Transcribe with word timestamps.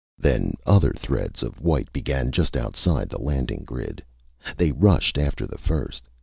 Then 0.17 0.55
other 0.65 0.93
threads 0.93 1.43
of 1.43 1.61
white 1.61 1.93
began 1.93 2.31
just 2.31 2.57
outside 2.57 3.07
the 3.07 3.19
landing 3.21 3.61
grid. 3.63 4.03
They 4.57 4.71
rushed 4.71 5.15
after 5.19 5.45
the 5.45 5.59
first. 5.59 6.09